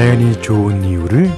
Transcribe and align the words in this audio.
자연이 0.00 0.40
좋은 0.40 0.82
이유를 0.82 1.30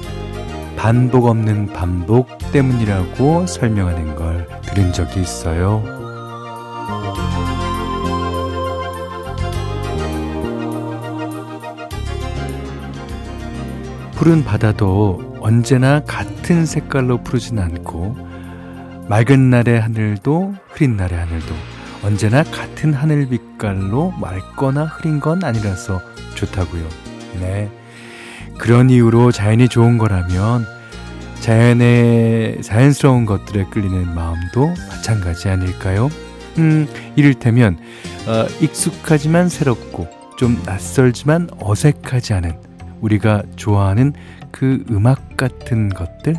반복 0.77 1.25
없는 1.25 1.73
반복 1.73 2.29
때문이라고 2.53 3.45
설명하는 3.45 4.15
걸 4.15 4.47
들은 4.61 4.93
적이 4.93 5.19
있어요. 5.19 5.83
푸른 14.15 14.45
바다도 14.45 15.39
언제나 15.41 15.99
같은 16.05 16.65
색깔로 16.65 17.17
푸르진 17.21 17.59
않고 17.59 18.15
맑은 19.09 19.49
날의 19.49 19.81
하늘도 19.81 20.55
흐린 20.69 20.95
날의 20.95 21.19
하늘도 21.19 21.53
언제나 22.01 22.43
같은 22.43 22.93
하늘 22.93 23.27
빛깔로 23.27 24.11
맑거나 24.21 24.85
흐린 24.85 25.19
건 25.19 25.43
아니라서 25.43 25.99
좋다고요. 26.35 26.87
네. 27.41 27.82
그런 28.57 28.89
이유로 28.89 29.31
자연이 29.31 29.67
좋은 29.67 29.97
거라면 29.97 30.65
자연의 31.39 32.61
자연스러운 32.61 33.25
것들에 33.25 33.65
끌리는 33.65 34.13
마음도 34.15 34.67
마찬가지 34.89 35.49
아닐까요? 35.49 36.09
음, 36.57 36.87
이를테면 37.15 37.77
어, 38.27 38.47
익숙하지만 38.61 39.49
새롭고 39.49 40.07
좀 40.37 40.61
낯설지만 40.65 41.49
어색하지 41.59 42.33
않은 42.35 42.53
우리가 43.01 43.43
좋아하는 43.55 44.13
그 44.51 44.83
음악 44.89 45.35
같은 45.35 45.89
것들 45.89 46.35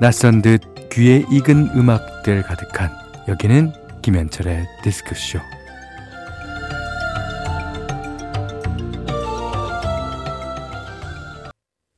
낯선 0.00 0.42
듯 0.42 0.60
귀에 0.92 1.24
익은 1.30 1.70
음악들 1.74 2.42
가득한 2.42 2.90
여기는 3.28 3.72
김현철의 4.08 4.66
디스크쇼 4.82 5.38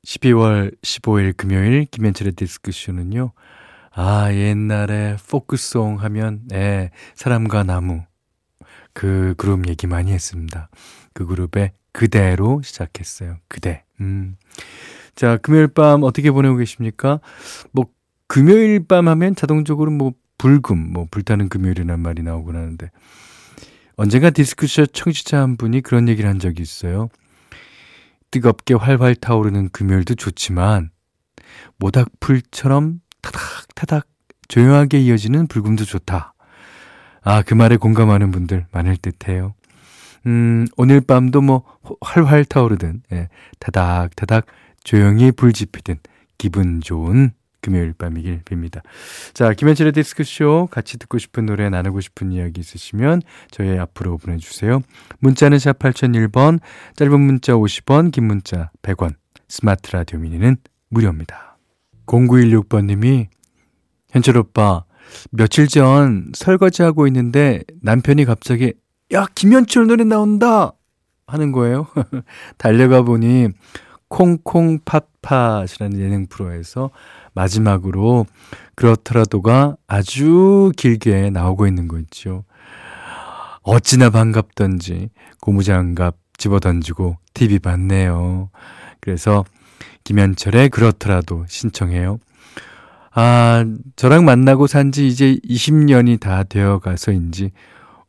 12월 0.04 0.76
15일 0.82 1.36
금요일 1.36 1.84
김현철의 1.84 2.32
디스크쇼는요. 2.32 3.30
아, 3.92 4.32
옛날에 4.32 5.18
포크송 5.30 6.00
하면 6.00 6.40
예, 6.52 6.90
사람과 7.14 7.62
나무 7.62 8.02
그 8.92 9.34
그룹 9.36 9.68
얘기 9.68 9.86
많이 9.86 10.10
했습니다. 10.10 10.68
그 11.14 11.26
그룹의 11.26 11.70
그대로 11.92 12.60
시작했어요. 12.62 13.36
그대. 13.46 13.84
음. 14.00 14.36
자, 15.14 15.36
금요일 15.36 15.68
밤 15.68 16.02
어떻게 16.02 16.32
보내고 16.32 16.56
계십니까? 16.56 17.20
뭐 17.70 17.84
금요일 18.26 18.84
밤 18.88 19.06
하면 19.06 19.36
자동적으로 19.36 19.92
뭐 19.92 20.12
불금, 20.40 20.78
뭐 20.90 21.06
불타는 21.10 21.50
금요일이란 21.50 22.00
말이 22.00 22.22
나오곤 22.22 22.56
하는데 22.56 22.90
언젠가 23.96 24.30
디스크쇼 24.30 24.86
청취자 24.86 25.38
한 25.38 25.58
분이 25.58 25.82
그런 25.82 26.08
얘기를 26.08 26.30
한 26.30 26.38
적이 26.38 26.62
있어요. 26.62 27.10
뜨겁게 28.30 28.72
활활 28.72 29.14
타오르는 29.14 29.68
금요일도 29.68 30.14
좋지만 30.14 30.92
모닥불처럼 31.76 33.02
타닥타닥 33.20 34.06
조용하게 34.48 35.00
이어지는 35.00 35.46
불금도 35.46 35.84
좋다. 35.84 36.32
아, 37.20 37.42
그 37.42 37.52
말에 37.52 37.76
공감하는 37.76 38.30
분들 38.30 38.66
많을 38.72 38.96
듯해요. 38.96 39.52
음, 40.24 40.66
오늘 40.78 41.02
밤도 41.02 41.42
뭐 41.42 41.64
활활 42.00 42.46
타오르든 42.46 43.02
예, 43.12 43.28
타닥타닥 43.58 44.46
조용히 44.84 45.32
불 45.32 45.52
지피든 45.52 45.98
기분 46.38 46.80
좋은 46.80 47.34
금요일 47.60 47.92
밤이길 47.92 48.42
빕니다. 48.44 48.82
자, 49.32 49.52
김현철의 49.52 49.92
디스크쇼 49.92 50.68
같이 50.70 50.98
듣고 50.98 51.18
싶은 51.18 51.46
노래 51.46 51.68
나누고 51.68 52.00
싶은 52.00 52.32
이야기 52.32 52.60
있으시면 52.60 53.22
저희 53.50 53.78
앞으로 53.78 54.18
보내주세요. 54.18 54.80
문자는 55.18 55.58
샵 55.58 55.78
8001번, 55.78 56.60
짧은 56.96 57.20
문자 57.20 57.52
50원, 57.54 58.12
긴 58.12 58.24
문자 58.24 58.70
100원, 58.82 59.14
스마트 59.48 59.92
라디오 59.92 60.18
미니는 60.18 60.56
무료입니다. 60.88 61.58
0916번님이 62.06 63.28
현철 64.10 64.38
오빠 64.38 64.84
며칠 65.30 65.68
전 65.68 66.32
설거지하고 66.34 67.06
있는데 67.08 67.62
남편이 67.82 68.24
갑자기 68.24 68.74
야 69.12 69.26
김현철 69.34 69.86
노래 69.86 70.04
나온다 70.04 70.72
하는 71.26 71.52
거예요. 71.52 71.86
달려가 72.58 73.02
보니 73.02 73.48
콩콩 74.08 74.80
팥팥이라는 74.84 76.00
예능 76.00 76.26
프로에서 76.26 76.90
마지막으로 77.34 78.26
그렇더라도가 78.74 79.76
아주 79.86 80.72
길게 80.76 81.30
나오고 81.30 81.66
있는 81.66 81.88
거 81.88 81.98
있죠. 81.98 82.44
어찌나 83.62 84.10
반갑던지 84.10 85.10
고무장갑 85.40 86.16
집어던지고 86.38 87.18
TV 87.34 87.58
봤네요. 87.58 88.50
그래서 89.00 89.44
김현철의 90.04 90.70
그렇더라도 90.70 91.44
신청해요. 91.48 92.18
아, 93.12 93.64
저랑 93.96 94.24
만나고 94.24 94.66
산 94.66 94.92
지 94.92 95.06
이제 95.06 95.36
20년이 95.48 96.20
다 96.20 96.42
되어 96.42 96.78
가서인지 96.78 97.50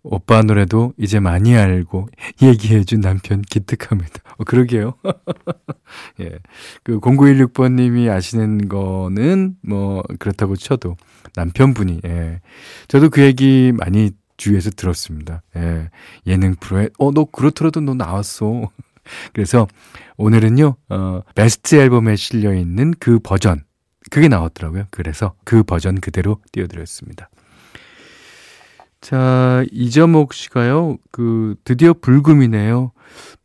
오빠 0.03 0.41
노래도 0.41 0.94
이제 0.97 1.19
많이 1.19 1.56
알고 1.56 2.07
얘기해준 2.41 3.01
남편 3.01 3.41
기특합니다. 3.41 4.22
어, 4.38 4.44
그러게요. 4.44 4.95
예. 6.22 6.39
그 6.84 7.00
0916번님이 7.00 8.09
아시는 8.09 8.67
거는 8.67 9.57
뭐 9.61 10.03
그렇다고 10.19 10.56
쳐도 10.56 10.97
남편분이, 11.35 12.01
예. 12.06 12.41
저도 12.88 13.09
그 13.09 13.22
얘기 13.22 13.72
많이 13.75 14.11
주위에서 14.38 14.72
들었습니다. 14.72 15.44
예. 15.56 15.90
예능 16.25 16.56
프로에, 16.56 16.90
어, 16.97 17.11
너 17.11 17.25
그렇더라도 17.25 17.81
너 17.81 17.94
나왔어. 17.94 18.69
그래서 19.34 19.67
오늘은요, 20.17 20.75
어, 20.90 21.22
베스트 21.35 21.75
앨범에 21.75 22.16
실려있는 22.16 22.95
그 23.00 23.19
버전, 23.19 23.63
그게 24.09 24.28
나왔더라고요. 24.28 24.85
그래서 24.90 25.35
그 25.44 25.61
버전 25.63 26.00
그대로 26.00 26.40
띄워드렸습니다. 26.51 27.29
자, 29.01 29.66
이점옥 29.72 30.34
씨가요, 30.34 30.97
그, 31.12 31.56
드디어 31.63 31.94
불금이네요. 31.94 32.91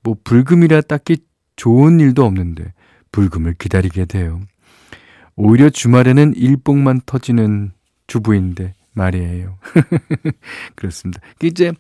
뭐, 0.03 0.17
불금이라 0.23 0.83
딱히 0.83 1.17
좋은 1.57 1.99
일도 1.99 2.25
없는데, 2.25 2.75
불금을 3.11 3.55
기다리게 3.55 4.05
돼요. 4.05 4.41
오히려 5.35 5.71
주말에는 5.71 6.35
일복만 6.37 7.01
터지는 7.07 7.73
주부인데, 8.07 8.75
말이에요. 8.93 9.59
그렇습니다. 10.75 11.21
이제 11.43 11.73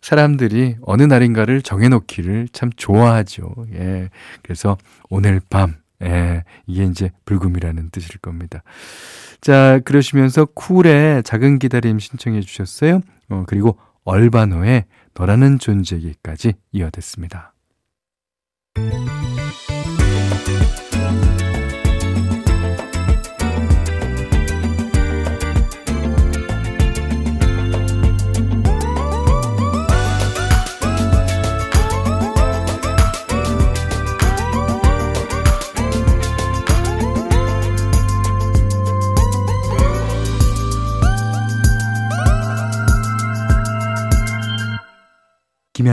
사람들이 0.00 0.76
어느 0.82 1.02
날인가를 1.02 1.62
정해놓기를 1.62 2.48
참 2.52 2.70
좋아하죠. 2.76 3.54
예. 3.72 4.10
그래서 4.42 4.76
오늘 5.08 5.40
밤, 5.48 5.74
예. 6.02 6.42
이게 6.66 6.84
이제 6.84 7.10
불금이라는 7.24 7.90
뜻일 7.90 8.18
겁니다. 8.18 8.62
자, 9.40 9.80
그러시면서 9.84 10.46
쿨의 10.46 11.22
작은 11.22 11.58
기다림 11.60 11.98
신청해 12.00 12.40
주셨어요. 12.40 13.00
어, 13.30 13.44
그리고 13.46 13.78
얼바노의 14.04 14.84
너라는 15.14 15.58
존재기까지 15.58 16.54
이어듣습니다. 16.72 17.54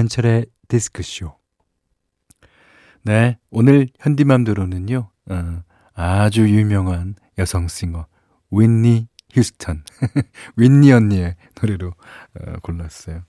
김현철의 0.01 0.47
디스크쇼. 0.67 1.35
네, 3.03 3.37
오늘 3.51 3.87
현디맘대로는요, 3.99 5.09
어, 5.29 5.63
아주 5.93 6.49
유명한 6.49 7.15
여성 7.37 7.67
싱어, 7.67 8.07
윈니 8.49 9.07
휴스턴, 9.31 9.83
윈니 10.57 10.91
언니의 10.91 11.35
노래로 11.61 11.89
어, 11.89 12.53
골랐어요. 12.63 13.23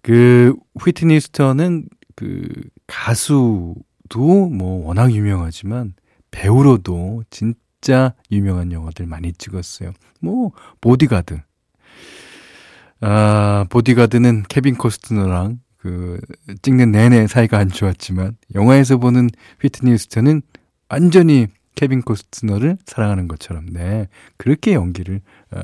그, 0.00 0.54
휘트니 0.80 1.16
휴스턴은 1.16 1.88
그, 2.16 2.48
가수도 2.86 4.48
뭐 4.48 4.86
워낙 4.86 5.12
유명하지만, 5.12 5.94
배우로도 6.30 7.24
진짜 7.30 8.14
유명한 8.30 8.72
영화들 8.72 9.06
많이 9.06 9.32
찍었어요. 9.32 9.92
뭐, 10.20 10.52
보디가드, 10.80 11.40
아, 13.04 13.66
보디가드는 13.68 14.44
케빈 14.48 14.76
코스트너랑 14.76 15.58
그 15.76 16.20
찍는 16.62 16.92
내내 16.92 17.26
사이가 17.26 17.58
안 17.58 17.68
좋았지만 17.68 18.36
영화에서 18.54 18.98
보는 18.98 19.28
휘트니 19.60 19.90
휴스턴은 19.90 20.42
완전히 20.88 21.48
케빈 21.74 22.02
코스트너를 22.02 22.76
사랑하는 22.86 23.26
것처럼 23.26 23.66
네 23.66 24.06
그렇게 24.36 24.74
연기를 24.74 25.20
어, 25.50 25.60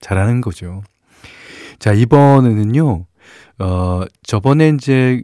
잘하는 0.00 0.42
거죠. 0.42 0.82
자, 1.78 1.94
이번에는요, 1.94 3.06
어, 3.58 4.04
저번에 4.22 4.68
이제 4.68 5.22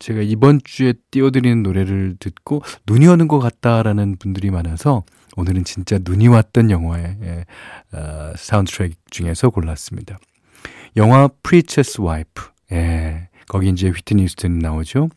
제가 0.00 0.20
이번 0.22 0.60
주에 0.64 0.94
띄워드리는 1.12 1.62
노래를 1.62 2.16
듣고 2.18 2.62
눈이 2.88 3.06
오는 3.06 3.28
것 3.28 3.38
같다라는 3.38 4.16
분들이 4.18 4.50
많아서 4.50 5.04
오늘은 5.36 5.64
진짜 5.64 5.98
눈이 6.02 6.26
왔던 6.26 6.70
영화의 6.70 7.16
예, 7.22 7.44
어, 7.96 8.32
사운드트랙 8.36 8.96
중에서 9.10 9.50
골랐습니다. 9.50 10.18
영화 10.96 11.28
Preacher's 11.42 12.00
Wife. 12.00 12.42
예, 12.72 13.28
거기 13.48 13.68
이제 13.68 13.88
휘트니 13.88 14.28
휴스턴이 14.28 14.58
나오죠. 14.58 15.08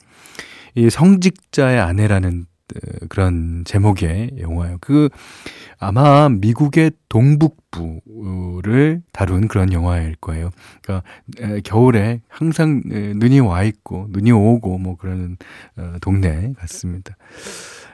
이 0.75 0.89
성직자의 0.89 1.79
아내라는 1.79 2.45
어, 2.75 3.05
그런 3.07 3.63
제목의 3.65 4.31
영화예요. 4.39 4.77
그 4.81 5.09
아마 5.79 6.27
미국의 6.29 6.91
동북부를 7.09 9.01
다룬 9.13 9.47
그런 9.47 9.71
영화일 9.71 10.15
거예요. 10.19 10.49
그러니까 10.81 11.07
겨울에 11.63 12.21
항상 12.27 12.81
눈이 12.85 13.39
와 13.39 13.63
있고 13.63 14.07
눈이 14.09 14.31
오고 14.31 14.77
뭐 14.79 14.97
그런 14.97 15.37
어, 15.77 15.95
동네 16.01 16.53
같습니다. 16.57 17.15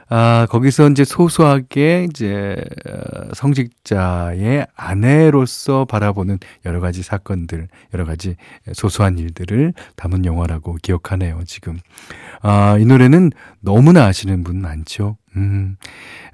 아, 0.08 0.46
거기서 0.50 0.90
이제 0.90 1.04
소소하게 1.04 2.06
이제 2.10 2.56
어, 2.86 3.34
성직자의 3.34 4.66
아내로서 4.74 5.84
바라보는 5.86 6.38
여러 6.64 6.80
가지 6.80 7.02
사건들, 7.02 7.68
여러 7.94 8.04
가지 8.04 8.36
소소한 8.72 9.18
일들을 9.18 9.72
담은 9.96 10.24
영화라고 10.24 10.76
기억하네요, 10.82 11.42
지금. 11.46 11.78
아, 12.42 12.76
이 12.78 12.84
노래는 12.84 13.30
너무나 13.60 14.04
아시는 14.04 14.44
분 14.44 14.60
많죠. 14.60 15.16
음, 15.36 15.76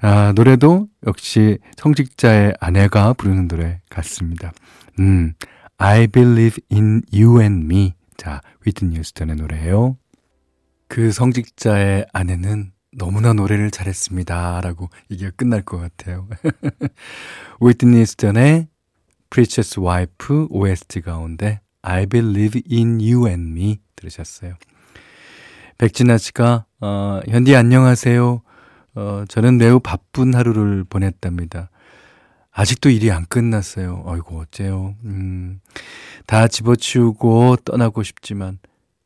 아, 0.01 0.33
노래도 0.35 0.87
역시 1.07 1.57
성직자의 1.77 2.55
아내가 2.59 3.13
부르는 3.13 3.47
노래 3.47 3.79
같습니다. 3.89 4.51
음, 4.99 5.33
I 5.77 6.07
believe 6.07 6.61
in 6.71 7.01
you 7.13 7.41
and 7.41 7.65
me. 7.65 7.93
자, 8.17 8.41
휘트니 8.63 8.97
휴스턴의 8.97 9.37
노래예요. 9.37 9.97
그 10.87 11.11
성직자의 11.11 12.05
아내는 12.11 12.71
너무나 12.97 13.33
노래를 13.33 13.71
잘했습니다. 13.71 14.61
라고 14.61 14.89
얘기가 15.09 15.31
끝날 15.31 15.61
것 15.61 15.77
같아요. 15.77 16.27
휘트니 17.61 18.05
스턴의 18.05 18.67
Precious 19.29 19.79
Wife 19.79 20.47
OST 20.49 21.01
가운데 21.01 21.61
I 21.81 22.05
Believe 22.05 22.61
in 22.69 22.99
You 22.99 23.27
and 23.27 23.51
Me 23.51 23.79
들으셨어요. 23.95 24.55
백진아 25.77 26.17
씨가 26.17 26.65
어, 26.81 27.21
현디 27.27 27.55
안녕하세요. 27.55 28.41
어, 28.95 29.23
저는 29.27 29.57
매우 29.57 29.79
바쁜 29.79 30.35
하루를 30.35 30.83
보냈답니다. 30.83 31.69
아직도 32.51 32.89
일이 32.89 33.09
안 33.09 33.25
끝났어요. 33.25 34.03
아이고 34.05 34.41
어째요. 34.41 34.95
음, 35.05 35.61
다 36.27 36.49
집어치우고 36.49 37.57
떠나고 37.63 38.03
싶지만 38.03 38.59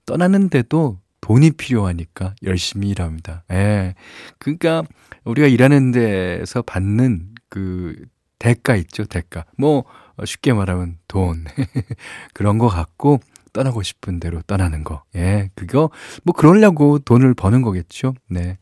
떠나는데도 0.07 0.99
돈이 1.25 1.51
필요하니까 1.53 2.35
열심히 2.43 2.89
일합니다. 2.89 3.43
예. 3.51 3.95
그러니까 4.37 4.83
우리가 5.23 5.47
일하는 5.47 5.89
데서 5.89 6.61
받는 6.61 7.29
그 7.49 7.95
대가 8.37 8.75
있죠, 8.75 9.05
대가. 9.05 9.43
뭐 9.57 9.85
쉽게 10.23 10.53
말하면 10.53 10.99
돈. 11.07 11.45
그런 12.35 12.59
거 12.59 12.67
갖고 12.67 13.21
떠나고 13.53 13.81
싶은 13.81 14.19
대로 14.19 14.43
떠나는 14.43 14.83
거. 14.83 15.01
예. 15.15 15.49
그거 15.55 15.89
뭐 16.21 16.31
그러려고 16.35 16.99
돈을 16.99 17.33
버는 17.33 17.63
거겠죠. 17.63 18.13
네. 18.29 18.59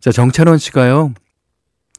자, 0.00 0.12
정찬원 0.12 0.56
씨가요. 0.56 1.12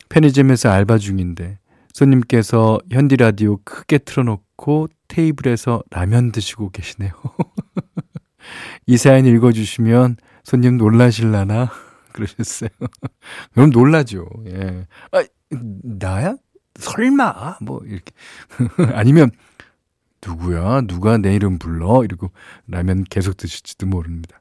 편의점에서 0.09 0.71
알바 0.71 0.97
중인데 0.97 1.59
손님께서 1.93 2.79
현디 2.91 3.17
라디오 3.17 3.57
크게 3.63 3.99
틀어 3.99 4.23
놓고 4.23 4.87
테이블에서 5.07 5.83
라면 5.91 6.31
드시고 6.31 6.71
계시네요. 6.71 7.11
이 8.85 8.97
사연 8.97 9.25
읽어주시면 9.25 10.17
손님 10.43 10.77
놀라실라나? 10.77 11.71
그러셨어요. 12.13 12.69
그럼 13.53 13.71
놀라죠. 13.71 14.27
예. 14.47 14.87
아, 15.11 15.23
나야? 15.51 16.35
설마? 16.79 17.57
뭐, 17.61 17.81
이렇게. 17.85 18.11
아니면, 18.93 19.31
누구야? 20.25 20.81
누가 20.81 21.17
내 21.17 21.35
이름 21.35 21.59
불러? 21.59 22.03
이러고 22.03 22.31
라면 22.67 23.03
계속 23.09 23.37
드실지도 23.37 23.85
모릅니다. 23.85 24.39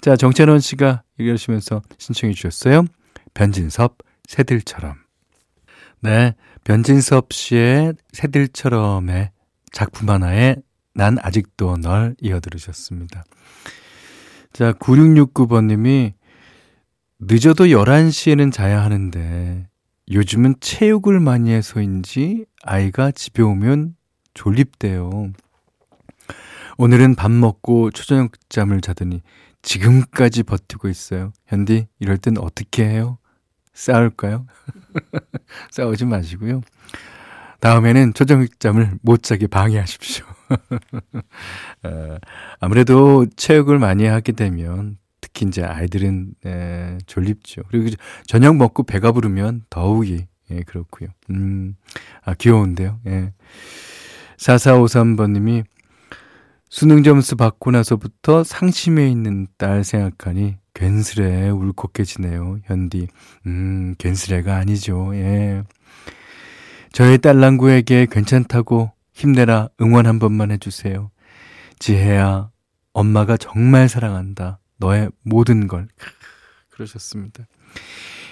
자, 0.00 0.16
정찬원 0.16 0.60
씨가 0.60 1.02
읽으시면서 1.18 1.82
신청해 1.98 2.34
주셨어요. 2.34 2.84
변진섭, 3.32 3.98
새들처럼. 4.28 4.94
네, 6.00 6.34
변진섭 6.64 7.32
씨의 7.32 7.94
새들처럼의 8.12 9.30
작품 9.72 10.10
하나에 10.10 10.56
난 10.94 11.18
아직도 11.20 11.76
널 11.78 12.14
이어 12.20 12.40
들으셨습니다. 12.40 13.24
자, 14.52 14.72
9669번님이 14.72 16.12
늦어도 17.18 17.64
11시에는 17.66 18.52
자야 18.52 18.82
하는데 18.82 19.68
요즘은 20.10 20.56
체육을 20.60 21.18
많이 21.18 21.50
해서인지 21.50 22.46
아이가 22.62 23.10
집에 23.10 23.42
오면 23.42 23.96
졸립대요. 24.34 25.32
오늘은 26.76 27.14
밥 27.14 27.30
먹고 27.30 27.90
초저녁 27.90 28.32
잠을 28.48 28.80
자더니 28.80 29.22
지금까지 29.62 30.42
버티고 30.42 30.88
있어요. 30.88 31.32
현디, 31.46 31.86
이럴 31.98 32.18
땐 32.18 32.36
어떻게 32.38 32.84
해요? 32.84 33.18
싸울까요? 33.72 34.46
싸우지 35.70 36.04
마시고요. 36.04 36.60
다음에는 37.60 38.12
초저녁 38.14 38.60
잠을 38.60 38.92
못 39.02 39.22
자게 39.22 39.46
방해하십시오. 39.46 40.33
어, 41.84 42.16
아무래도 42.60 43.26
체육을 43.36 43.78
많이 43.78 44.06
하게 44.06 44.32
되면 44.32 44.98
특히 45.20 45.46
이제 45.46 45.62
아이들은 45.62 46.34
에, 46.46 46.98
졸립죠. 47.06 47.62
그리고 47.70 47.96
저녁 48.26 48.56
먹고 48.56 48.82
배가 48.82 49.12
부르면 49.12 49.62
더욱이 49.70 50.26
예, 50.50 50.62
그렇고요. 50.62 51.08
음, 51.30 51.76
아 52.22 52.34
귀여운데요. 52.34 53.00
예. 53.06 53.32
4453번님이 54.36 55.64
수능 56.68 57.02
점수 57.02 57.36
받고 57.36 57.70
나서부터 57.70 58.44
상심해 58.44 59.08
있는 59.08 59.46
딸 59.56 59.84
생각하니 59.84 60.56
괜스레 60.74 61.50
울컥해지네요. 61.50 62.58
현디. 62.64 63.06
음, 63.46 63.94
괜스레가 63.96 64.56
아니죠. 64.56 65.14
예. 65.14 65.62
저희 66.92 67.18
딸랑구에게 67.18 68.06
괜찮다고 68.10 68.90
힘내라 69.14 69.68
응원 69.80 70.06
한 70.06 70.18
번만 70.18 70.50
해주세요. 70.50 71.10
지혜야, 71.78 72.50
엄마가 72.92 73.36
정말 73.36 73.88
사랑한다. 73.88 74.58
너의 74.78 75.10
모든 75.22 75.66
걸. 75.66 75.88
그러셨습니다. 76.70 77.46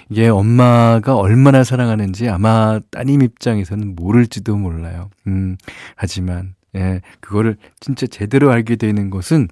이게 0.09 0.27
엄마가 0.27 1.15
얼마나 1.15 1.63
사랑하는지 1.63 2.29
아마 2.29 2.79
따님 2.91 3.21
입장에서는 3.21 3.95
모를지도 3.95 4.57
몰라요. 4.57 5.09
음, 5.27 5.57
하지만, 5.95 6.55
예, 6.75 7.01
그거를 7.21 7.57
진짜 7.79 8.05
제대로 8.05 8.51
알게 8.51 8.75
되는 8.75 9.09
것은 9.09 9.47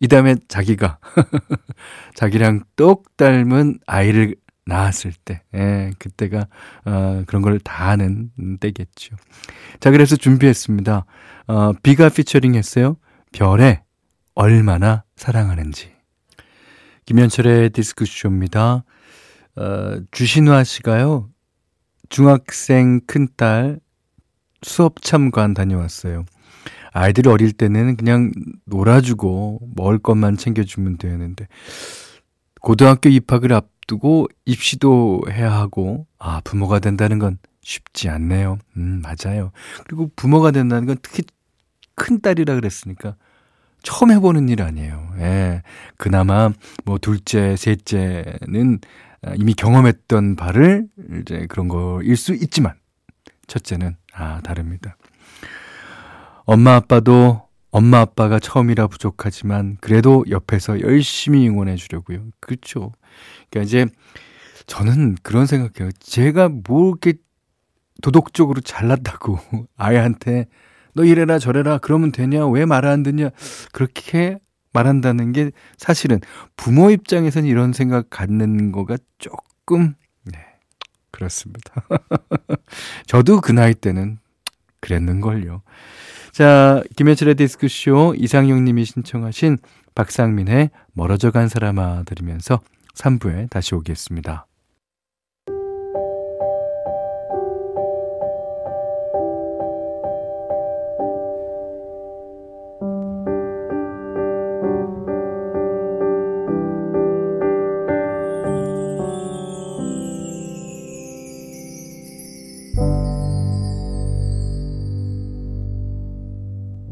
이 0.00 0.06
다음에 0.06 0.36
자기가, 0.46 0.98
자기랑 2.14 2.62
똑 2.76 3.16
닮은 3.16 3.80
아이를 3.86 4.36
낳았을 4.68 5.12
때, 5.24 5.42
예, 5.54 5.90
그때가, 5.98 6.46
어, 6.84 7.24
그런 7.26 7.42
걸 7.42 7.58
다 7.58 7.88
아는 7.88 8.30
때겠죠. 8.60 9.16
자, 9.80 9.90
그래서 9.90 10.14
준비했습니다. 10.16 11.06
어, 11.48 11.72
비가 11.82 12.08
피처링 12.10 12.54
했어요. 12.54 12.96
별에 13.32 13.82
얼마나 14.34 15.04
사랑하는지. 15.16 15.90
김현철의 17.06 17.70
디스크쇼입니다. 17.70 18.84
어, 19.56 20.00
주신화 20.10 20.62
씨가요, 20.64 21.30
중학생 22.10 23.00
큰딸 23.06 23.80
수업 24.62 25.02
참관 25.02 25.54
다녀왔어요. 25.54 26.24
아이들이 26.92 27.28
어릴 27.30 27.52
때는 27.52 27.96
그냥 27.96 28.32
놀아주고 28.66 29.60
먹을 29.76 29.98
것만 29.98 30.36
챙겨주면 30.36 30.98
되는데, 30.98 31.46
고등학교 32.60 33.08
입학을 33.08 33.52
앞두고 33.52 34.28
입시도 34.44 35.22
해야 35.30 35.52
하고, 35.52 36.06
아, 36.18 36.40
부모가 36.44 36.78
된다는 36.78 37.18
건 37.18 37.38
쉽지 37.62 38.08
않네요. 38.08 38.58
음, 38.76 39.02
맞아요. 39.02 39.52
그리고 39.86 40.10
부모가 40.16 40.50
된다는 40.50 40.86
건 40.86 40.96
특히 41.02 41.22
큰 41.94 42.20
딸이라 42.20 42.54
그랬으니까 42.54 43.16
처음 43.82 44.10
해보는 44.10 44.48
일 44.48 44.62
아니에요. 44.62 45.12
예. 45.18 45.62
그나마 45.96 46.50
뭐 46.84 46.98
둘째, 46.98 47.56
셋째는 47.56 48.80
이미 49.36 49.54
경험했던 49.54 50.36
바를 50.36 50.86
이제 51.20 51.46
그런 51.48 51.68
거일 51.68 52.16
수 52.16 52.34
있지만 52.34 52.74
첫째는 53.46 53.96
아, 54.12 54.40
다릅니다. 54.42 54.96
엄마 56.44 56.76
아빠도 56.76 57.47
엄마 57.70 58.00
아빠가 58.00 58.38
처음이라 58.38 58.86
부족하지만 58.88 59.76
그래도 59.80 60.24
옆에서 60.30 60.80
열심히 60.80 61.48
응원해 61.48 61.76
주려고요. 61.76 62.26
그렇죠. 62.40 62.92
그러니까 63.50 63.66
이제 63.66 63.86
저는 64.66 65.16
그런 65.22 65.46
생각해요. 65.46 65.92
제가 66.00 66.48
뭐 66.48 66.88
이렇게 66.90 67.14
도덕적으로 68.02 68.60
잘났다고 68.60 69.38
아이한테 69.76 70.46
너 70.94 71.04
이래라 71.04 71.38
저래라 71.38 71.78
그러면 71.78 72.12
되냐? 72.12 72.46
왜 72.48 72.64
말 72.64 72.84
안 72.86 73.02
듣냐? 73.02 73.30
그렇게 73.72 74.38
말한다는 74.72 75.32
게 75.32 75.50
사실은 75.76 76.20
부모 76.56 76.90
입장에서는 76.90 77.48
이런 77.48 77.72
생각 77.72 78.10
갖는 78.10 78.72
거가 78.72 78.96
조금 79.18 79.94
네. 80.24 80.38
그렇습니다. 81.10 81.86
저도 83.06 83.40
그 83.40 83.52
나이 83.52 83.74
때는 83.74 84.18
그랬는걸요. 84.80 85.62
자, 86.32 86.82
김현철의 86.96 87.34
디스크쇼 87.36 88.14
이상용 88.16 88.64
님이 88.64 88.84
신청하신 88.84 89.58
박상민의 89.94 90.70
멀어져 90.92 91.30
간 91.30 91.48
사람아 91.48 92.04
들으면서 92.04 92.60
3부에 92.94 93.50
다시 93.50 93.74
오겠습니다. 93.74 94.47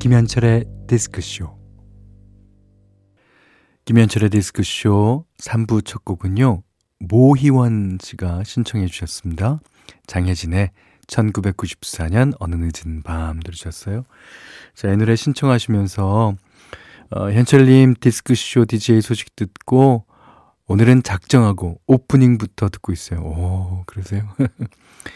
김현철의 0.06 0.66
디스크쇼 0.86 1.58
김현철의 3.86 4.30
디스크쇼 4.30 5.24
3부 5.38 5.84
첫 5.84 6.04
곡은요. 6.04 6.62
모희원 7.00 7.98
씨가 8.00 8.44
신청해 8.44 8.86
주셨습니다. 8.86 9.58
장혜진의 10.06 10.70
1994년 11.08 12.34
어느 12.38 12.54
늦은 12.54 13.02
밤 13.02 13.40
들으셨어요. 13.40 14.04
자, 14.76 14.92
이 14.92 14.96
노래 14.96 15.16
신청하시면서 15.16 16.36
어, 17.10 17.30
현철님 17.32 17.96
디스크쇼 17.98 18.66
DJ 18.66 19.00
소식 19.00 19.34
듣고 19.34 20.04
오늘은 20.68 21.02
작정하고 21.02 21.80
오프닝부터 21.88 22.68
듣고 22.68 22.92
있어요. 22.92 23.22
오, 23.22 23.82
그러세요? 23.86 24.28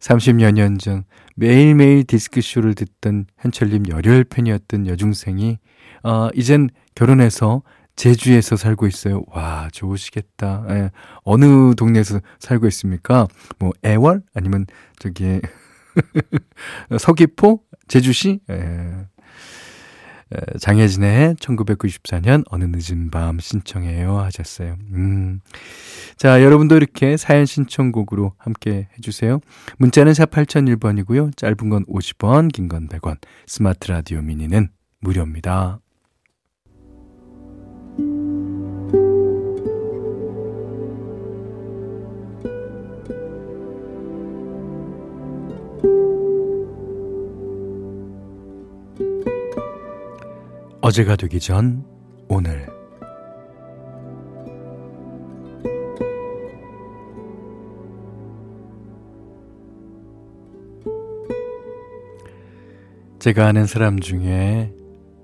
30여 0.00 0.52
년 0.52 0.78
전 0.78 1.04
매일매일 1.36 2.04
디스크쇼를 2.04 2.74
듣던 2.74 3.26
현철님 3.38 3.88
열혈 3.88 4.24
팬이었던 4.24 4.86
여중생이 4.86 5.58
어, 6.02 6.28
이젠 6.34 6.68
결혼해서 6.94 7.62
제주에서 7.96 8.56
살고 8.56 8.86
있어요. 8.86 9.22
와, 9.28 9.68
좋으시겠다. 9.72 10.64
예. 10.70 10.90
어느 11.22 11.74
동네에서 11.74 12.20
살고 12.38 12.66
있습니까? 12.68 13.26
뭐, 13.58 13.72
애월? 13.84 14.22
아니면, 14.32 14.64
저기, 14.98 15.40
서귀포? 16.98 17.60
제주시? 17.88 18.40
예. 18.48 19.06
장혜진의 20.60 21.34
1994년 21.36 22.44
어느 22.50 22.64
늦은 22.64 23.10
밤 23.10 23.38
신청해요 23.40 24.18
하셨어요. 24.18 24.76
음. 24.92 25.40
자, 26.16 26.42
여러분도 26.42 26.76
이렇게 26.76 27.16
사연 27.16 27.46
신청곡으로 27.46 28.34
함께 28.38 28.88
해주세요. 28.96 29.40
문자는 29.78 30.14
샵 30.14 30.30
8001번이고요. 30.30 31.36
짧은 31.36 31.68
건 31.68 31.84
50원, 31.86 32.52
긴 32.52 32.68
건 32.68 32.88
100원. 32.88 33.16
스마트 33.46 33.90
라디오 33.90 34.20
미니는 34.22 34.68
무료입니다. 35.00 35.80
어제가 50.90 51.14
되기 51.14 51.38
전 51.38 51.84
오늘 52.26 52.66
제가 63.20 63.46
아는 63.46 63.66
사람 63.66 64.00
중에 64.00 64.72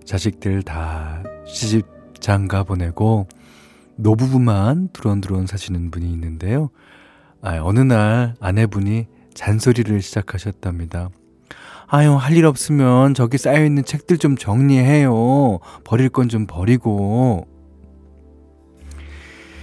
자식들 0.04 0.62
다 0.62 1.24
시집 1.48 1.84
장가 2.20 2.62
보내고 2.62 3.26
노부부만 3.96 4.90
두런두런 4.92 5.48
사시는 5.48 5.90
분이 5.90 6.08
있는데요. 6.12 6.70
아, 7.42 7.58
어느 7.60 7.80
날 7.80 8.36
아내분이 8.38 9.06
잔소리를 9.34 10.00
시작하셨답니다. 10.00 11.10
아유, 11.88 12.14
할 12.16 12.36
일 12.36 12.46
없으면 12.46 13.14
저기 13.14 13.38
쌓여있는 13.38 13.84
책들 13.84 14.18
좀 14.18 14.36
정리해요. 14.36 15.60
버릴 15.84 16.08
건 16.08 16.28
좀 16.28 16.46
버리고. 16.46 17.46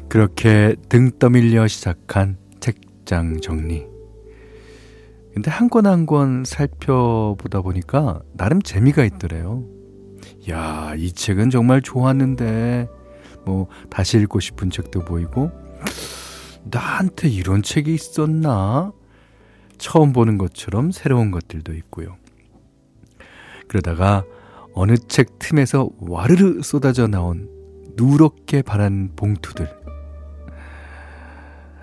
그렇게 0.07 0.75
등 0.89 1.11
떠밀려 1.19 1.67
시작한 1.67 2.37
책장 2.59 3.41
정리. 3.41 3.85
근데 5.33 5.49
한 5.49 5.67
권 5.69 5.85
한 5.87 6.05
권 6.05 6.43
살펴보다 6.45 7.61
보니까 7.61 8.21
나름 8.33 8.61
재미가 8.61 9.03
있더래요. 9.05 9.63
야, 10.49 10.93
이 10.95 11.11
책은 11.11 11.49
정말 11.49 11.81
좋았는데, 11.81 12.87
뭐, 13.45 13.67
다시 13.89 14.17
읽고 14.19 14.39
싶은 14.39 14.69
책도 14.69 15.01
보이고, 15.05 15.51
나한테 16.65 17.27
이런 17.29 17.63
책이 17.63 17.93
있었나? 17.93 18.93
처음 19.83 20.13
보는 20.13 20.37
것처럼 20.37 20.91
새로운 20.91 21.31
것들도 21.31 21.73
있고요. 21.73 22.15
그러다가 23.67 24.23
어느 24.73 24.95
책 24.97 25.39
틈에서 25.39 25.89
와르르 25.99 26.61
쏟아져 26.61 27.07
나온 27.07 27.49
누렇게 27.95 28.61
바란 28.61 29.11
봉투들. 29.15 29.67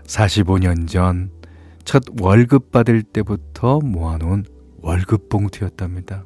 45년 0.07 0.89
전 0.89 1.41
첫 1.91 2.05
월급 2.21 2.71
받을 2.71 3.03
때부터 3.03 3.81
모아놓은 3.81 4.45
월급 4.81 5.29
봉투였답니다. 5.29 6.25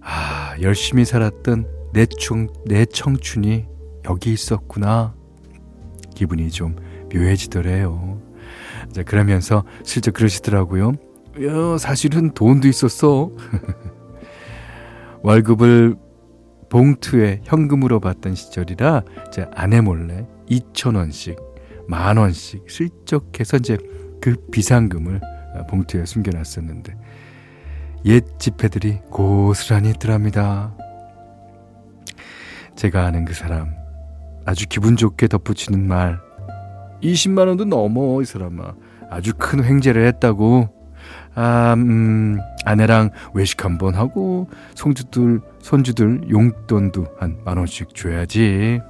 아, 0.00 0.56
열심히 0.62 1.04
살았던 1.04 1.68
내, 1.92 2.06
청, 2.06 2.48
내 2.64 2.86
청춘이 2.86 3.66
여기 4.06 4.32
있었구나. 4.32 5.14
기분이 6.14 6.50
좀 6.50 6.76
묘해지더래요. 7.12 8.22
자, 8.92 9.02
그러면서 9.02 9.64
실제 9.84 10.10
그러시더라고요. 10.10 10.92
야, 11.44 11.78
사실은 11.78 12.32
돈도 12.32 12.68
있었어. 12.68 13.30
월급을 15.22 15.96
봉투에 16.68 17.40
현금으로 17.44 18.00
받던 18.00 18.34
시절이라 18.34 19.02
제 19.32 19.46
아내 19.54 19.80
몰래 19.80 20.26
2천원씩, 20.50 21.36
만원씩 21.86 22.70
슬쩍해서 22.70 23.58
이제 23.58 23.78
그 24.20 24.36
비상금을 24.50 25.20
봉투에 25.68 26.04
숨겨놨었는데 26.04 26.94
옛 28.04 28.24
지폐들이 28.38 28.98
고스란히 29.10 29.90
있더랍니다. 29.90 30.74
제가 32.76 33.06
아는 33.06 33.24
그 33.24 33.34
사람 33.34 33.74
아주 34.44 34.66
기분 34.68 34.96
좋게 34.96 35.28
덧붙이는 35.28 35.86
말 35.86 36.20
20만 37.02 37.46
원도 37.48 37.64
넘어 37.64 38.20
이 38.22 38.24
사람아 38.24 38.74
아주 39.10 39.32
큰 39.36 39.64
횡재를 39.64 40.06
했다고 40.06 40.68
아, 41.34 41.74
음, 41.76 42.38
아내랑 42.64 43.10
외식 43.32 43.64
한번 43.64 43.94
하고 43.94 44.48
손주들 44.74 45.40
손주들 45.60 46.30
용돈도 46.30 47.06
한 47.18 47.38
만 47.44 47.56
원씩 47.58 47.94
줘야지. 47.94 48.80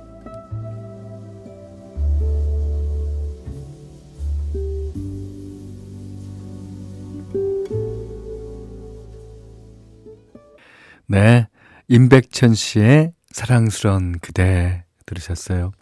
네. 11.06 11.46
임백천 11.88 12.54
씨의 12.54 13.12
사랑스런 13.30 14.18
그대 14.20 14.84
들으셨어요. 15.06 15.72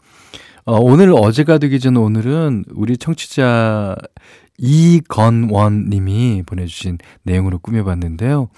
어, 0.68 0.80
오늘 0.80 1.12
어제가 1.14 1.58
되기 1.58 1.78
전 1.78 1.96
오늘은 1.96 2.64
우리 2.74 2.96
청취자 2.96 3.94
이건원 4.58 5.90
님이 5.90 6.42
보내주신 6.44 6.98
내용으로 7.22 7.60
꾸며봤는데요. 7.60 8.48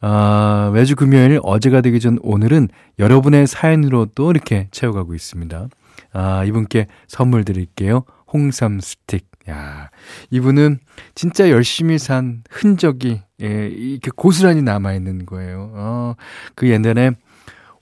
아, 0.00 0.70
매주 0.72 0.96
금요일 0.96 1.38
어제가 1.42 1.82
되기 1.82 2.00
전 2.00 2.18
오늘은 2.22 2.68
여러분의 2.98 3.46
사연으로 3.46 4.06
또 4.14 4.30
이렇게 4.30 4.68
채워가고 4.70 5.12
있습니다. 5.14 5.68
아, 6.14 6.44
이분께 6.44 6.86
선물 7.06 7.44
드릴게요. 7.44 8.04
홍삼 8.32 8.80
스틱. 8.80 9.28
야, 9.50 9.90
이분은 10.30 10.78
진짜 11.14 11.50
열심히 11.50 11.98
산 11.98 12.44
흔적이 12.48 13.20
예, 13.42 13.68
이렇게 13.68 14.10
고스란히 14.16 14.62
남아 14.62 14.94
있는 14.94 15.26
거예요. 15.26 15.70
어, 15.74 16.14
그 16.54 16.70
옛날에 16.70 17.10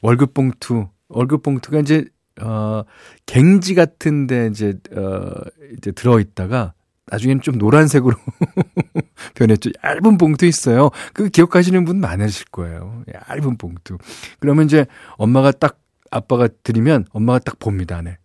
월급 0.03 0.35
봉투, 0.35 0.89
월급 1.09 1.45
봉투가 1.45 1.79
이제 1.79 2.05
어, 2.41 2.85
갱지 3.27 3.75
같은데 3.75 4.49
이제, 4.49 4.75
어, 4.93 5.31
이제 5.77 5.93
들어 5.93 6.21
있다가 6.21 6.75
나중에는 7.11 7.43
좀 7.43 7.59
노란색으로 7.59 8.15
변했죠. 9.35 9.71
얇은 9.83 10.19
봉투 10.19 10.47
있어요. 10.47 10.91
그 11.13 11.29
기억하시는 11.29 11.85
분 11.85 12.01
많으실 12.01 12.47
거예요. 12.51 13.03
얇은 13.31 13.57
봉투. 13.57 13.99
그러면 14.41 14.67
이제 14.67 14.87
엄마가 15.17 15.53
딱 15.53 15.81
아빠가 16.11 16.49
드리면 16.63 17.07
엄마가 17.13 17.39
딱 17.41 17.59
봅니다. 17.59 17.97
안에. 17.97 18.19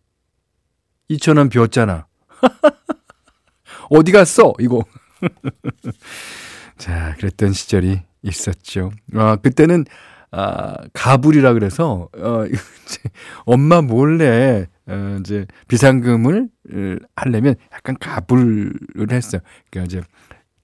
2천 1.10 1.38
원 1.38 1.50
비웠잖아. 1.50 2.08
어디 3.90 4.12
갔어? 4.12 4.54
이거. 4.60 4.84
자, 6.78 7.16
그랬던 7.18 7.54
시절이 7.54 8.02
있었죠. 8.24 8.92
아, 9.16 9.36
그때는 9.38 9.86
아, 10.36 10.76
가불이라 10.94 11.54
그래서 11.54 12.10
어 12.18 12.46
이제 12.46 13.02
엄마 13.46 13.82
몰래 13.82 14.66
어 14.88 15.18
이제 15.20 15.46
비상금을 15.68 16.50
하려면 17.16 17.56
약간 17.72 17.96
가불을 18.00 18.74
했어요. 19.12 19.42
그러니까 19.70 19.86
이제 19.86 20.08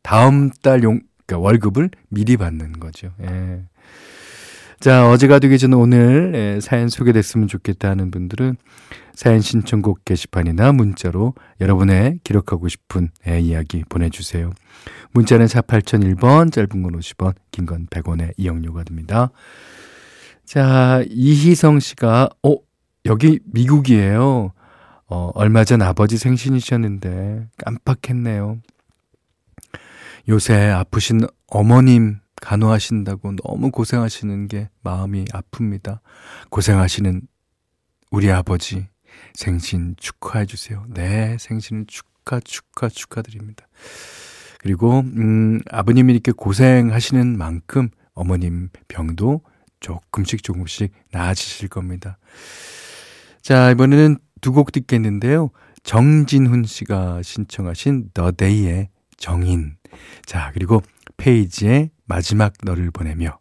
다음 0.02 0.50
달 0.64 0.82
용, 0.82 1.02
그러니까 1.28 1.44
월급을 1.46 1.92
미리 2.10 2.36
받는 2.36 2.80
거죠. 2.80 3.12
예. 3.22 3.62
자, 4.80 5.10
어제가 5.10 5.40
되기 5.40 5.60
전 5.60 5.74
오늘 5.74 6.32
예, 6.34 6.60
사연 6.62 6.88
소개됐으면 6.88 7.48
좋겠다 7.48 7.90
하는 7.90 8.12
분들은 8.12 8.56
사연 9.20 9.42
신청곡 9.42 10.06
게시판이나 10.06 10.72
문자로 10.72 11.34
여러분의 11.60 12.22
기록하고 12.24 12.70
싶은 12.70 13.10
예, 13.28 13.42
이야기 13.42 13.84
보내주세요. 13.90 14.54
문자는 15.12 15.46
4 15.46 15.60
8001번, 15.60 16.54
짧은 16.54 16.82
건 16.82 16.94
50원, 16.94 17.36
긴 17.52 17.66
건 17.66 17.88
100원의 17.88 18.32
이용료가 18.38 18.86
됩니다. 18.86 19.32
자, 20.46 21.04
이희성 21.10 21.82
씨가, 21.82 22.30
어, 22.44 22.56
여기 23.08 23.42
미국이에요. 23.44 24.54
어, 25.08 25.32
얼마 25.36 25.66
전 25.66 25.82
아버지 25.82 26.18
생신이셨는데 26.18 27.50
깜빡했네요. 27.58 28.62
요새 30.30 30.70
아프신 30.70 31.28
어머님 31.48 32.20
간호하신다고 32.42 33.34
너무 33.44 33.70
고생하시는 33.70 34.48
게 34.48 34.70
마음이 34.82 35.26
아픕니다. 35.26 36.00
고생하시는 36.52 37.22
우리 38.12 38.32
아버지 38.32 38.88
생신 39.34 39.96
축하해 39.98 40.46
주세요. 40.46 40.86
네, 40.90 41.38
생신 41.40 41.86
축하 41.88 42.40
축하 42.40 42.90
축하드립니다. 42.90 43.68
그리고 44.60 45.00
음 45.00 45.62
아버님이 45.72 46.14
이렇게 46.14 46.32
고생하시는 46.32 47.38
만큼 47.38 47.90
어머님 48.14 48.70
병도 48.88 49.42
조금씩 49.80 50.44
조금씩 50.44 50.92
나아지실 51.12 51.70
겁니다. 51.70 52.18
자, 53.42 53.72
이번에는 53.72 54.18
두 54.42 54.52
곡 54.52 54.72
듣겠는데요. 54.72 55.52
정진훈 55.84 56.66
씨가 56.66 57.22
신청하신 57.24 58.12
너데이의 58.14 58.90
정인. 59.18 59.76
자, 60.26 60.52
그리고 60.54 60.82
페이지의 61.18 61.90
마지막 62.06 62.54
너를 62.64 62.92
보내며 62.92 63.40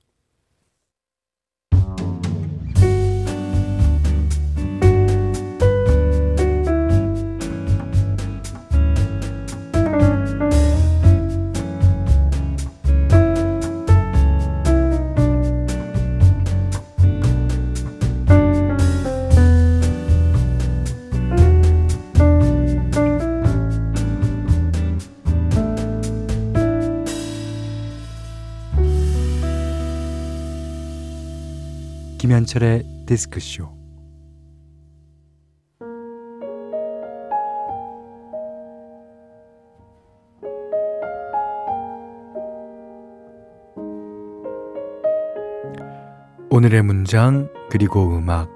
김현철의 32.48 33.04
디스크쇼 33.06 33.68
오늘의 46.50 46.82
문장 46.82 47.50
그리고 47.70 48.16
음악 48.16 48.50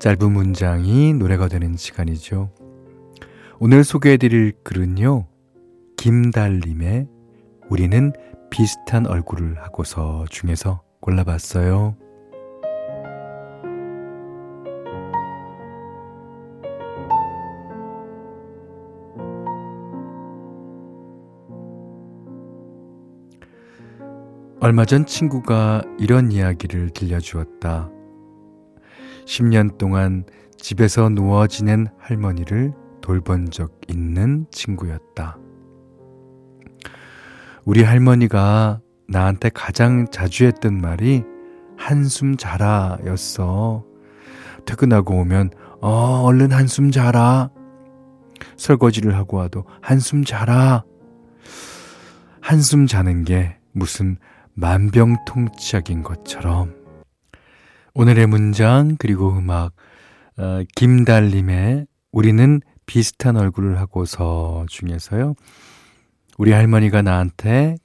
짧은 0.00 0.32
문장이 0.32 1.14
노래가 1.14 1.48
되는 1.48 1.76
시간이죠. 1.76 2.50
오늘 3.60 3.84
소개해드릴 3.84 4.52
글은요. 4.64 5.26
김달님의 5.96 7.06
우리는 7.70 8.12
비슷한 8.50 9.06
얼굴을 9.06 9.62
하고서 9.62 10.24
중에서 10.28 10.82
골라봤어요. 11.00 12.05
얼마 24.58 24.86
전 24.86 25.04
친구가 25.04 25.82
이런 25.98 26.32
이야기를 26.32 26.90
들려주었다. 26.90 27.90
10년 29.26 29.76
동안 29.76 30.24
집에서 30.56 31.10
누워 31.10 31.46
지낸 31.46 31.88
할머니를 31.98 32.72
돌본 33.02 33.50
적 33.50 33.78
있는 33.86 34.46
친구였다. 34.50 35.36
우리 37.66 37.82
할머니가 37.82 38.80
나한테 39.08 39.50
가장 39.50 40.10
자주 40.10 40.46
했던 40.46 40.80
말이 40.80 41.22
한숨 41.76 42.38
자라 42.38 42.96
였어. 43.04 43.84
퇴근하고 44.64 45.16
오면, 45.20 45.50
어, 45.82 46.22
얼른 46.24 46.52
한숨 46.52 46.90
자라. 46.90 47.50
설거지를 48.56 49.14
하고 49.16 49.36
와도 49.36 49.66
한숨 49.82 50.24
자라. 50.24 50.84
한숨 52.40 52.86
자는 52.86 53.24
게 53.24 53.58
무슨 53.72 54.16
만병통치약인 54.56 56.02
것처럼 56.02 56.74
오늘의 57.94 58.26
문장 58.26 58.96
그리고 58.98 59.36
음악 59.36 59.72
어, 60.38 60.62
김달님의 60.74 61.86
우리는 62.10 62.60
비슷한 62.86 63.36
얼굴을 63.36 63.78
하고서 63.78 64.64
중에서요. 64.68 65.34
우리 66.38 66.52
할머니가 66.52 67.02
나한테 67.02 67.76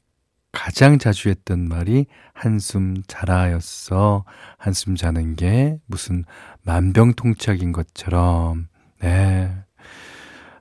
가장 0.51 0.97
자주 0.97 1.29
했던 1.29 1.67
말이 1.67 2.05
한숨 2.34 3.03
자라였어. 3.07 4.25
한숨 4.57 4.95
자는 4.95 5.36
게 5.36 5.77
무슨 5.86 6.23
만병통치약인 6.63 7.71
것처럼. 7.71 8.67
네. 9.01 9.53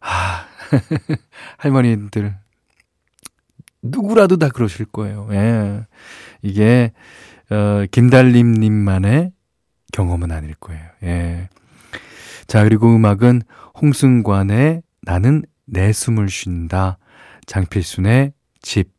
아, 0.01 0.46
할머니들 1.59 2.37
누구라도 3.83 4.37
다 4.37 4.49
그러실 4.49 4.87
거예요. 4.87 5.29
예. 5.33 5.87
이게, 6.43 6.93
어, 7.51 7.85
김달림님만의 7.90 9.33
경험은 9.93 10.31
아닐 10.33 10.55
거예요. 10.55 10.85
예. 11.03 11.49
자, 12.47 12.64
그리고 12.64 12.95
음악은 12.95 13.43
홍승관의 13.81 14.83
나는 15.03 15.43
내 15.66 15.93
숨을 15.93 16.29
쉰다. 16.29 16.99
장필순의 17.47 18.33
집. 18.61 18.90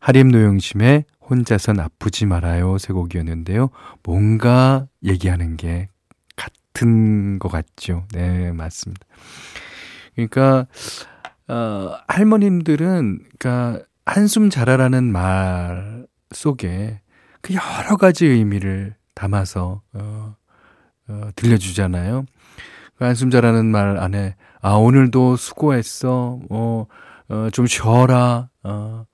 하림 0.00 0.28
노영심의 0.28 1.04
혼자선 1.28 1.80
아프지 1.80 2.26
말아요. 2.26 2.78
세 2.78 2.92
곡이었는데요. 2.92 3.70
뭔가 4.04 4.86
얘기하는 5.02 5.56
게 5.56 5.88
같은 6.36 7.38
것 7.38 7.48
같죠. 7.48 8.06
네, 8.12 8.52
맞습니다. 8.52 9.04
그러니까, 10.14 10.66
어, 11.48 11.96
할머님들은, 12.06 13.18
그니까, 13.38 13.82
한숨 14.06 14.50
자라라는 14.50 15.10
말 15.12 16.06
속에 16.32 17.00
그 17.42 17.54
여러 17.54 17.96
가지 17.96 18.26
의미를 18.26 18.94
담아서 19.14 19.82
어, 19.92 20.36
어, 21.08 21.28
들려주잖아요. 21.36 22.24
그 22.96 23.04
한숨 23.04 23.30
자라는 23.30 23.66
말 23.66 23.98
안에 23.98 24.36
아 24.62 24.72
오늘도 24.72 25.36
수고했어. 25.36 26.40
어, 26.50 26.86
어, 27.28 27.48
좀 27.52 27.66
쉬어라. 27.66 28.48
어, 28.62 29.04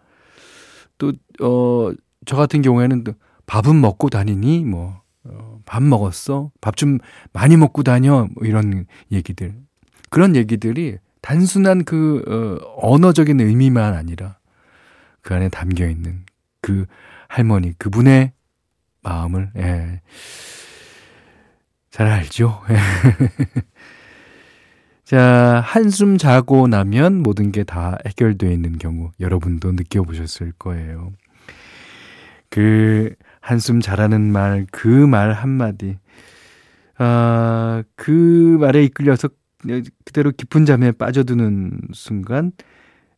또 0.99 1.13
어 1.41 1.93
저 2.25 2.37
같은 2.37 2.63
경우에는 2.63 3.03
밥은 3.47 3.81
먹고 3.81 4.09
다니니 4.09 4.65
뭐 4.65 5.01
어, 5.25 5.59
밥 5.65 5.83
먹었어? 5.83 6.53
밥 6.61 6.77
좀 6.77 6.99
많이 7.33 7.57
먹고 7.57 7.83
다녀? 7.83 8.29
뭐 8.35 8.47
이런 8.47 8.87
얘기들. 9.11 9.57
그런 10.11 10.37
얘기들이 10.37 10.99
단순한 11.21 11.85
그 11.85 12.23
어, 12.29 12.89
언어적인 12.95 13.41
의미만 13.41 13.95
아니라 13.95 14.37
그 15.23 15.35
안에 15.35 15.49
담겨 15.49 15.87
있는 15.87 16.25
그 16.61 16.87
할머니, 17.29 17.73
그분의 17.79 18.33
마음을, 19.03 19.51
예. 19.57 20.01
잘 21.91 22.07
알죠? 22.07 22.63
예. 22.71 22.77
자, 25.05 25.63
한숨 25.67 26.17
자고 26.17 26.67
나면 26.69 27.23
모든 27.23 27.53
게 27.53 27.65
다 27.65 27.99
해결되어 28.07 28.51
있는 28.51 28.79
경우 28.79 29.11
여러분도 29.21 29.73
느껴보셨을 29.73 30.53
거예요. 30.59 31.13
그 32.51 33.15
한숨 33.41 33.81
자라는 33.81 34.21
말, 34.33 34.67
그 34.71 34.87
말 35.07 35.33
한마디. 35.33 35.99
아, 36.99 37.83
그 37.97 38.57
말에 38.61 38.85
이끌려서 38.85 39.29
그대로 40.05 40.33
깊은 40.33 40.65
잠에 40.67 40.93
빠져드는 40.93 41.79
순간, 41.93 42.53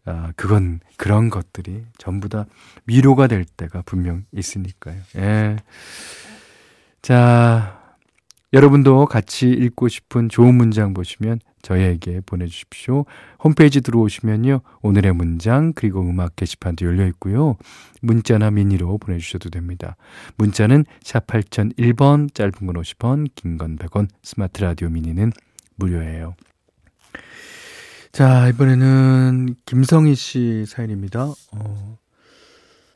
아, 0.06 0.32
그건 0.36 0.80
그런 0.96 1.30
것들이 1.30 1.84
전부 1.98 2.28
다 2.28 2.46
위로가 2.86 3.26
될 3.26 3.44
때가 3.44 3.82
분명 3.82 4.24
있으니까요. 4.32 5.00
예. 5.16 5.56
자, 7.02 7.80
여러분도 8.52 9.06
같이 9.06 9.48
읽고 9.48 9.88
싶은 9.88 10.28
좋은 10.28 10.54
문장 10.54 10.94
보시면 10.94 11.40
저희에게 11.62 12.20
보내주십시오. 12.26 13.04
홈페이지 13.42 13.80
들어오시면요. 13.80 14.60
오늘의 14.82 15.14
문장 15.14 15.72
그리고 15.74 16.02
음악 16.02 16.36
게시판도 16.36 16.84
열려 16.86 17.06
있고요. 17.08 17.56
문자나 18.02 18.50
미니로 18.50 18.98
보내주셔도 18.98 19.48
됩니다. 19.50 19.96
문자는 20.36 20.84
샵 21.02 21.26
8001번 21.26 22.32
짧은 22.34 22.52
건 22.66 22.76
50원 22.76 23.28
긴 23.34 23.56
건 23.58 23.76
100원 23.76 24.08
스마트 24.22 24.60
라디오 24.62 24.88
미니는 24.90 25.32
무료예요. 25.76 26.36
자 28.14 28.48
이번에는 28.48 29.56
김성희 29.66 30.14
씨 30.14 30.64
사연입니다. 30.68 31.32
어, 31.52 31.98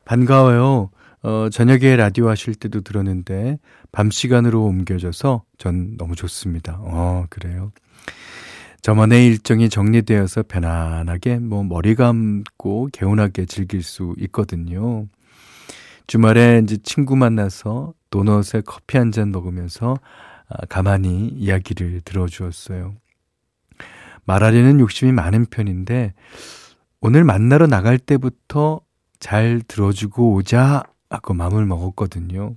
반가워요. 0.05 0.91
어, 1.25 1.49
저녁에 1.51 1.97
라디오 1.97 2.29
하실 2.29 2.55
때도 2.55 2.83
들었는데 2.83 3.59
밤 3.91 4.13
시간으로 4.13 4.63
옮겨져서 4.65 5.43
전 5.59 5.97
너무 5.97 6.15
좋습니다. 6.15 6.79
어, 6.81 7.25
그래요. 7.31 7.73
저만의 8.83 9.27
일정이 9.27 9.69
정리되어서 9.69 10.45
편안하게 10.45 11.41
뭐 11.41 11.65
머리 11.65 11.97
감고 11.97 12.91
개운하게 12.93 13.47
즐길 13.47 13.83
수 13.83 14.15
있거든요. 14.19 15.09
주말에 16.07 16.61
이제 16.63 16.77
친구 16.85 17.17
만나서 17.17 17.93
도넛에 18.11 18.63
커피 18.65 18.99
한 18.99 19.11
잔 19.11 19.33
먹으면서 19.33 19.99
아, 20.49 20.65
가만히 20.67 21.27
이야기를 21.35 22.03
들어주었어요. 22.05 22.95
말하려는 24.29 24.79
욕심이 24.79 25.11
많은 25.11 25.47
편인데 25.47 26.13
오늘 27.01 27.25
만나러 27.25 27.67
나갈 27.67 27.99
때부터 27.99 28.81
잘 29.19 29.63
들어주고 29.67 30.35
오자 30.35 30.83
하고 31.11 31.35
마음을 31.35 31.65
먹었거든요. 31.65 32.55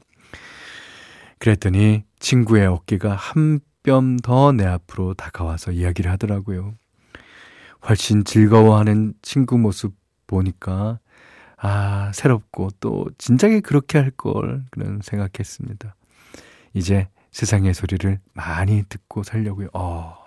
그랬더니 1.39 2.03
친구의 2.19 2.67
어깨가 2.67 3.15
한 3.15 3.59
뼘 3.83 4.17
더 4.21 4.51
내 4.51 4.63
앞으로 4.65 5.15
다가와서 5.15 5.71
이야기를 5.71 6.11
하더라고요. 6.11 6.75
훨씬 7.89 8.23
즐거워하는 8.23 9.15
친구 9.23 9.57
모습 9.57 9.95
보니까 10.27 10.99
아, 11.57 12.11
새롭고 12.13 12.69
또 12.79 13.07
진작에 13.17 13.61
그렇게 13.61 13.97
할 13.97 14.11
걸 14.11 14.63
그런 14.69 14.99
생각했습니다. 15.01 15.95
이제 16.75 17.07
세상의 17.31 17.73
소리를 17.73 18.19
많이 18.33 18.83
듣고 18.87 19.23
살려고요. 19.23 19.69
어, 19.73 20.20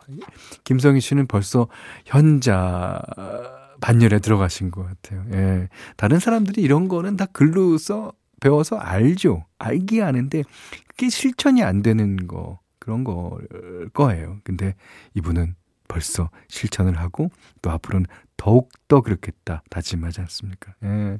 김성희 0.65 1.01
씨는 1.01 1.27
벌써 1.27 1.69
현자 2.05 3.01
반열에 3.81 4.19
들어가신 4.19 4.71
것 4.71 4.85
같아요. 4.87 5.25
예. 5.33 5.69
다른 5.97 6.19
사람들이 6.19 6.63
이런 6.63 6.89
거는 6.89 7.17
다 7.17 7.27
글로 7.27 7.77
써 7.79 8.13
배워서 8.41 8.77
알죠. 8.77 9.45
알기 9.59 10.03
아는데 10.03 10.43
그게 10.89 11.09
실천이 11.09 11.63
안 11.63 11.83
되는 11.83 12.27
거 12.27 12.61
그런 12.79 13.05
거 13.05 13.39
거예요. 13.95 14.39
근데 14.45 14.75
이분은 15.15 15.55
벌써 15.89 16.31
실천을 16.49 16.99
하고 16.99 17.31
또 17.63 17.71
앞으로는 17.71 18.07
더욱더 18.37 19.01
그렇겠다 19.01 19.63
다짐하지 19.71 20.21
않습니까? 20.23 20.75
예. 20.83 21.19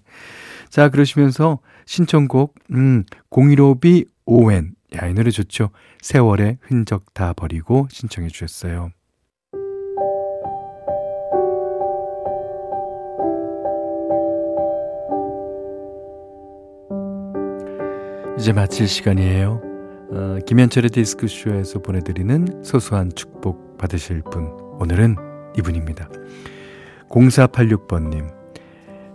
자, 0.69 0.89
그러시면서 0.89 1.61
신청곡 1.87 2.55
음, 2.73 3.05
015B 3.31 4.07
오웬 4.27 4.75
야, 4.97 5.09
이 5.09 5.15
노래 5.15 5.31
좋죠. 5.31 5.71
세월의 6.03 6.59
흔적 6.61 7.13
다 7.15 7.33
버리고 7.33 7.89
신청해 7.91 8.29
주셨어요. 8.29 8.91
이제 18.39 18.53
마칠 18.53 18.87
시간이에요. 18.87 19.61
어, 20.11 20.39
김현철의 20.47 20.91
디스크쇼에서 20.91 21.81
보내드리는 21.81 22.63
소소한 22.63 23.11
축복 23.15 23.79
받으실 23.79 24.23
분. 24.23 24.45
오늘은 24.79 25.17
이분입니다. 25.57 26.09
0486번님. 27.09 28.33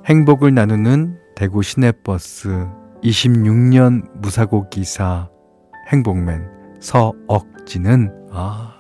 행복을 0.06 0.54
나누는 0.54 1.20
대구 1.36 1.62
시내버스 1.62 2.68
26년 3.04 4.10
무사고 4.20 4.70
기사 4.70 5.30
행복맨 5.90 6.48
서억지는 6.80 8.12
아 8.32 8.76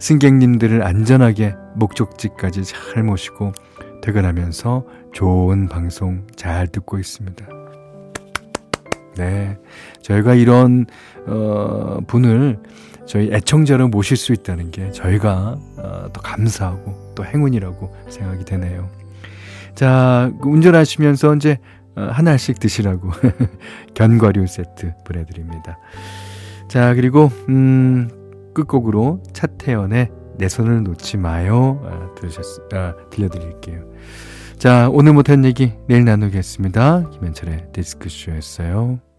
승객님들을 0.00 0.82
안전하게 0.82 1.54
목적지까지 1.76 2.64
잘 2.64 3.02
모시고 3.02 3.52
퇴근하면서 4.02 4.86
좋은 5.12 5.68
방송 5.68 6.26
잘 6.36 6.66
듣고 6.68 6.98
있습니다. 6.98 7.46
네. 9.16 9.58
저희가 10.02 10.34
이런, 10.34 10.86
어, 11.26 11.98
분을 12.06 12.58
저희 13.06 13.30
애청자로 13.32 13.88
모실 13.88 14.16
수 14.16 14.32
있다는 14.32 14.70
게 14.70 14.90
저희가 14.92 15.58
어, 15.76 16.08
더 16.12 16.20
감사하고 16.22 17.14
또 17.14 17.24
행운이라고 17.24 17.94
생각이 18.08 18.44
되네요. 18.44 18.88
자, 19.74 20.30
그 20.40 20.48
운전하시면서 20.48 21.34
이제 21.36 21.50
어, 21.52 21.79
하나씩 21.94 22.58
드시라고 22.58 23.10
견과류 23.94 24.46
세트 24.46 24.94
보내드립니다. 25.04 25.78
자, 26.68 26.94
그리고, 26.94 27.30
음, 27.48 28.08
끝곡으로 28.54 29.22
차태현의 29.32 30.10
내 30.38 30.48
손을 30.48 30.82
놓지 30.84 31.16
마요. 31.16 31.80
아, 31.84 32.14
들으셨, 32.14 32.72
아, 32.72 32.94
들려드릴게요. 33.10 33.84
자, 34.58 34.88
오늘 34.92 35.12
못한 35.12 35.44
얘기 35.44 35.72
내일 35.88 36.04
나누겠습니다. 36.04 37.10
김현철의 37.10 37.68
디스크쇼였어요. 37.72 39.09